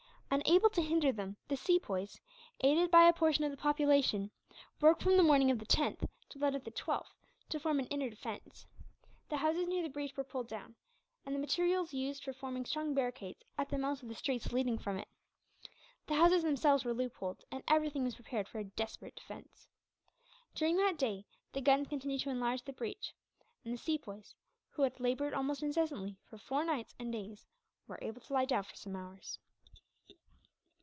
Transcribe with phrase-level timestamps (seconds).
[0.33, 2.21] Unable to hinder them the Sepoys,
[2.61, 4.31] aided by a portion of the population,
[4.79, 7.11] worked from the morning of the 10th until that of the 12th
[7.49, 8.65] to form an inner defence.
[9.27, 10.75] The houses near the breach were pulled down,
[11.25, 14.77] and the materials used for forming strong barricades at the mouths of the streets leading
[14.77, 15.09] from it.
[16.07, 19.67] The houses themselves were loopholed, and everything was prepared for a desperate defence.
[20.55, 23.13] During that day the guns continued to enlarge the breach;
[23.65, 24.33] and the Sepoys,
[24.69, 27.45] who had laboured almost incessantly for four nights and days,
[27.85, 29.37] were able to lie down for some hours.